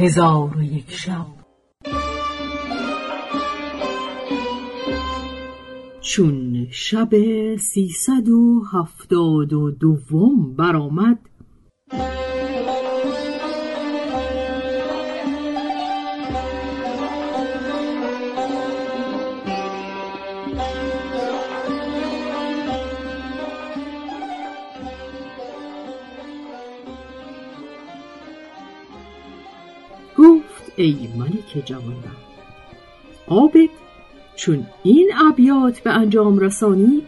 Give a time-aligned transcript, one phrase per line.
[0.00, 1.26] هزار و یک شب.
[6.00, 7.08] چون شب
[7.56, 11.18] سیصد و هفتاد و دوم برآمد
[30.78, 32.28] ای ملک جوانبخت
[33.28, 33.68] عابد
[34.36, 37.02] چون این ابیات به انجام رسانی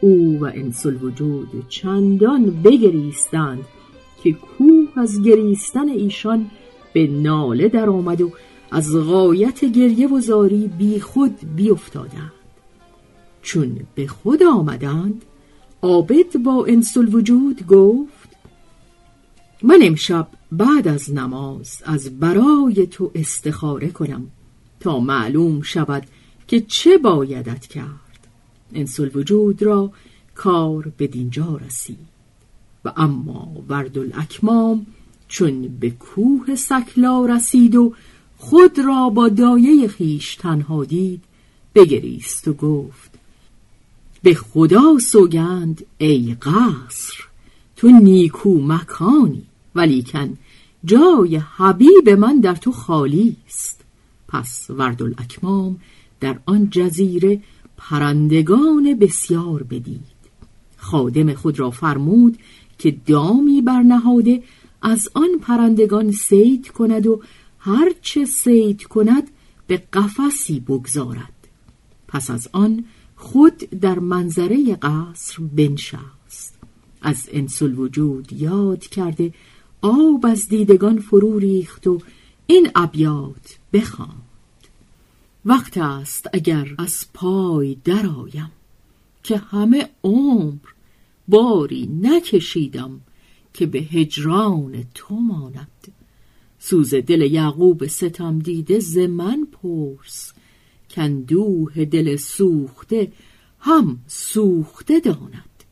[0.00, 3.64] او و انس الوجود چندان بگریستند
[4.22, 6.50] که کوه از گریستن ایشان
[6.92, 8.30] به ناله درآمد و
[8.70, 12.32] از غایت گریه و زاری بی خود بیافتادند
[13.42, 15.22] چون به خود آمدند
[15.82, 18.23] عابد با انس الوجود گفت
[19.66, 24.26] من امشب بعد از نماز از برای تو استخاره کنم
[24.80, 26.06] تا معلوم شود
[26.48, 28.28] که چه بایدت کرد.
[28.74, 29.92] انس وجود را
[30.34, 31.98] کار به دینجا رسید.
[32.84, 34.86] و اما ورد الاکمام
[35.28, 37.94] چون به کوه سکلا رسید و
[38.36, 41.24] خود را با دایه خیش تنها دید
[41.74, 43.10] بگریست و گفت
[44.22, 47.24] به خدا سوگند ای قصر
[47.76, 49.46] تو نیکو مکانی.
[49.74, 50.38] ولیکن
[50.84, 53.84] جای حبیب من در تو خالی است.
[54.28, 55.80] پس ورد الاکمام
[56.20, 57.40] در آن جزیره
[57.76, 60.14] پرندگان بسیار بدید.
[60.76, 62.38] خادم خود را فرمود
[62.78, 64.42] که دامی برنهاده
[64.82, 67.22] از آن پرندگان سید کند و
[67.58, 69.30] هرچه سید کند
[69.66, 71.32] به قفسی بگذارد.
[72.08, 72.84] پس از آن
[73.16, 76.58] خود در منظره قصر بنشست.
[77.02, 79.32] از انسل وجود یاد کرده
[79.86, 82.00] آب از دیدگان فرو ریخت و
[82.46, 84.16] این ابیات بخوان
[85.44, 88.50] وقت است اگر از پای درآیم
[89.22, 90.58] که همه عمر
[91.28, 93.00] باری نکشیدم
[93.54, 95.92] که به هجران تو ماند.
[96.58, 100.32] سوز دل یعقوب ستم دیده ز من پرس
[100.90, 103.12] کندوه دل سوخته
[103.60, 105.64] هم سوخته داند.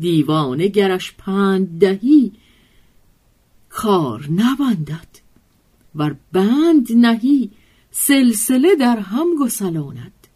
[0.00, 2.32] دیوانه گرش پند دهی
[3.82, 5.08] کار نبندد
[5.94, 7.50] ور بند نهی
[7.90, 10.26] سلسله در هم گسلاند.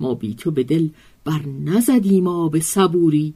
[0.00, 0.88] ما بی تو به دل
[1.24, 3.34] بر نزدیم آب صبوری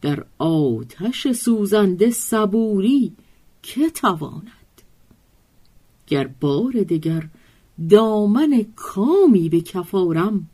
[0.00, 3.12] در آتش سوزنده صبوری
[3.62, 4.82] که تواند؟
[6.06, 7.28] گر بار دگر
[7.90, 10.48] دامن کامی به کفارم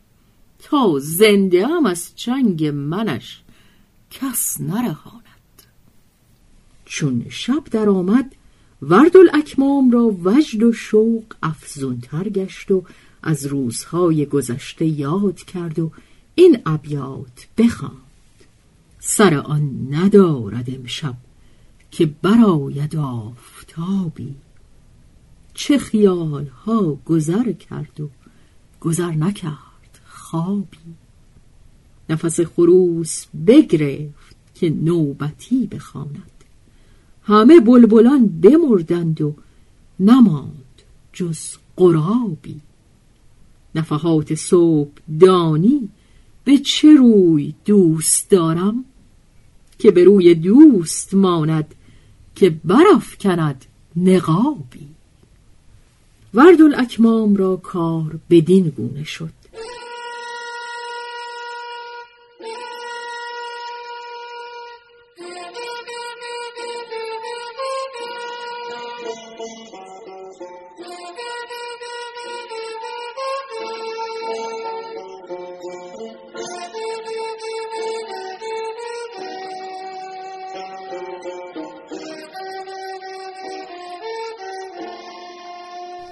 [0.59, 3.41] تا زنده ام از چنگ منش
[4.11, 5.24] کس نرهاند.
[6.95, 8.35] چون شب درآمد
[8.81, 12.83] ورد الاکمام را وجد و شوق افزونتر گشت و
[13.23, 15.91] از روزهای گذشته یاد کرد و
[16.35, 17.95] این ابیات بخواند.
[18.99, 21.15] سر آن ندارد امشب
[21.91, 24.35] که براید آفتابی.
[25.53, 28.09] چه خیالها گذر کرد و
[28.81, 30.77] گذر نکرد خوابی.
[32.09, 36.34] نفس خروس بگرفت که نوبتی بخواند.
[37.27, 39.33] همه بلبلان بمردند و
[39.99, 40.81] نماند
[41.13, 41.39] جز
[41.75, 42.61] قرابی.
[43.75, 45.89] نفحات صبح دانی
[46.43, 48.85] به چه روی دوست دارم
[49.79, 51.75] که به روی دوست ماند
[52.35, 53.65] که برف کند
[53.95, 54.87] نقابی.
[56.33, 59.44] ورد الاکمام را کار بدین گونه شد.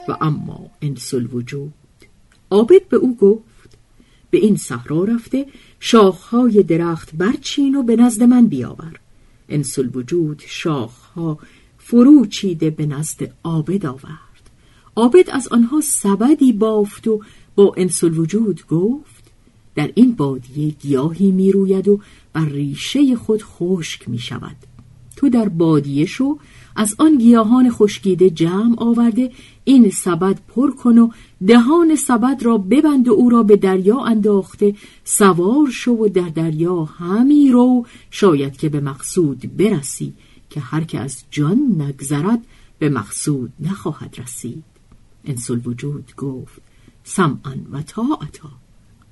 [0.07, 1.73] و اما انس الوجود
[2.51, 3.77] عابد به او گفت
[4.31, 5.45] به این صحرا رفته
[5.79, 8.99] شاخهای درخت برچین و به نزد من بیاور.
[9.49, 11.39] انس الوجود شاخها
[11.77, 14.49] فرو چیده به نزد عابد آورد.
[14.95, 17.21] عابد از آنها سبدی بافت و
[17.55, 19.23] با انس الوجود گفت
[19.75, 21.99] در این بادیه گیاهی می روید و
[22.33, 24.55] بر ریشه خود خشک می شود
[25.15, 26.37] تو در بادیه شو
[26.75, 29.31] از آن گیاهان خشکیده جمع آورده
[29.63, 31.09] این سبد پر کن و
[31.47, 34.75] دهان سبد را ببند و او را به دریا انداخته.
[35.03, 37.85] سوار شو و در دریا همی رو.
[38.11, 40.13] شاید که به مقصود برسی
[40.49, 42.45] که هر که از جان نگذرد
[42.79, 44.63] به مقصود نخواهد رسید.
[45.25, 46.61] انسل وجود گفت
[47.03, 48.49] سمعا و طاعتا.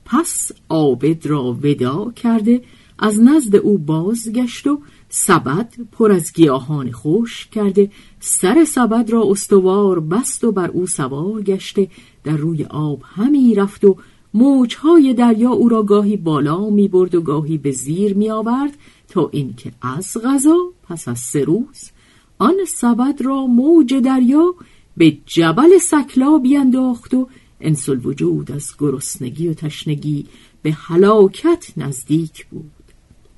[0.05, 2.61] پس عابد را ودا کرده
[3.01, 9.99] از نزد او بازگشت و سبد پر از گیاهان خوش کرده سر سبد را استوار
[9.99, 11.87] بست و بر او سوار گشته
[12.23, 13.95] در روی آب همی رفت و
[14.33, 18.77] موجهای دریا او را گاهی بالا می برد و گاهی به زیر می آورد
[19.07, 21.89] تا اینکه از غذا پس از سه روز
[22.37, 24.55] آن سبد را موج دریا
[24.97, 27.27] به جبل سکلا بینداخت و
[27.61, 30.25] انسل وجود از گرسنگی و تشنگی
[30.61, 32.80] به هلاکت نزدیک بود.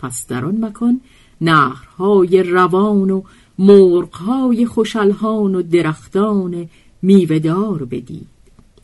[0.04, 1.02] پس در آن مکان
[1.42, 3.24] نهرهای روان و
[3.60, 6.70] مرغهای خوشلهان و درختان
[7.02, 8.28] میوهدار بدید.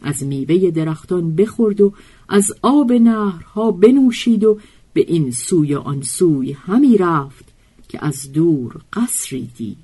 [0.01, 1.93] از میوه درختان بخورد و
[2.29, 4.59] از آب نهرها بنوشید و
[4.93, 7.45] به این سوی آن سوی همی رفت
[7.89, 9.77] که از دور قصری دید.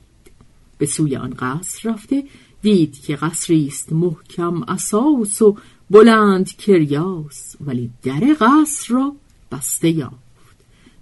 [0.77, 2.23] به سوی آن قصر رفته
[2.61, 5.57] دید که قصری است محکم اساس و
[5.89, 9.15] بلند کریاس ولی در قصر را
[9.51, 10.25] بسته یافت.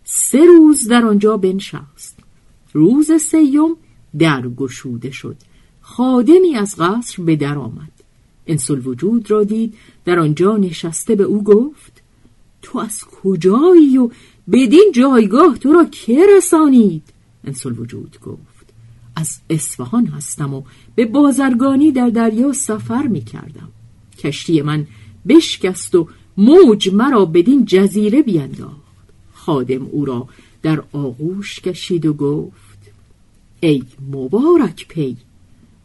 [0.04, 2.20] سه روز در آنجا بنشست.
[2.74, 3.76] روز سیوم
[4.20, 5.36] در گشوده شد.
[5.82, 7.92] خادمی از قصر به در آمد.
[8.48, 9.74] انسل وجود را دید.
[10.06, 12.04] در آنجا نشسته به او گفت
[12.62, 14.10] تو از کجایی و
[14.52, 17.04] بدین جایگاه تو را که رسانید؟
[17.44, 18.74] انسل وجود گفت
[19.16, 20.64] از اصفهان هستم و
[20.96, 23.70] به بازرگانی در دریا سفر می کردم.
[24.18, 24.88] کشتی من
[25.28, 26.08] بشکست و
[26.38, 28.82] موج مرا بدین جزیره بینداخت.
[29.45, 30.28] خادم او را
[30.62, 32.80] در آغوش کشید و گفت
[33.60, 35.18] ای مبارک پی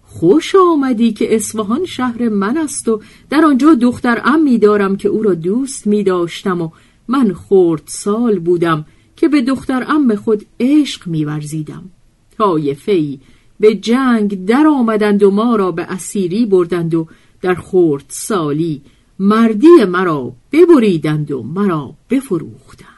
[0.02, 3.00] خوش آمدی که اصفهان شهر من است و
[3.30, 6.70] در آنجا دختر امی دارم که او را دوست می داشتم و
[7.08, 11.90] من خورد سال بودم که به دختر ام خود عشق می ورزیدم.
[12.38, 13.18] طایفه
[13.60, 17.06] به جنگ در آمدند و ما را به اسیری بردند و
[17.42, 18.82] در خورد سالی
[19.18, 22.97] مردی مرا ببریدند و مرا بفروختند.